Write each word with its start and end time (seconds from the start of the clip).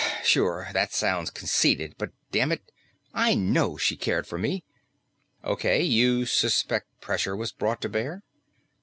Sure, 0.23 0.67
that 0.73 0.91
sounds 0.91 1.29
conceited, 1.29 1.93
but 1.95 2.09
dammit, 2.31 2.71
I 3.13 3.35
know 3.35 3.77
she 3.77 3.95
cared 3.95 4.25
for 4.25 4.39
me." 4.39 4.63
"Okay. 5.43 5.83
You 5.83 6.25
suspect 6.25 6.87
pressure 7.01 7.35
was 7.35 7.51
brought 7.51 7.81
to 7.81 7.89
bear?" 7.89 8.23